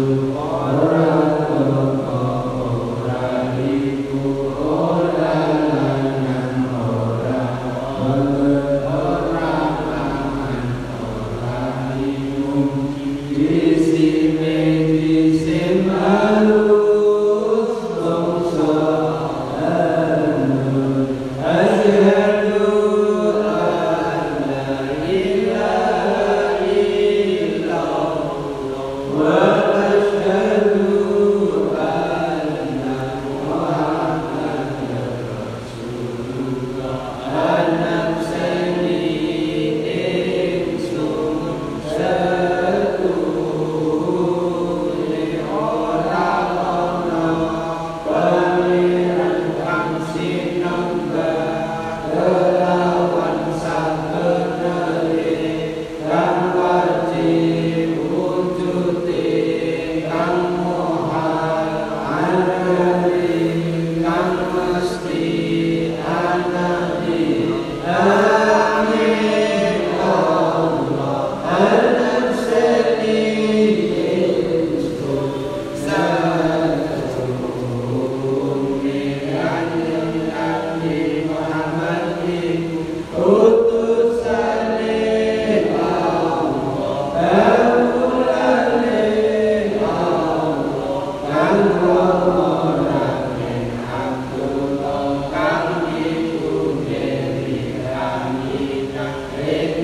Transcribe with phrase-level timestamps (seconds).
[0.00, 0.29] Senhor.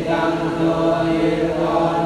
[0.08, 2.05] Amen.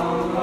[0.00, 0.39] Amen.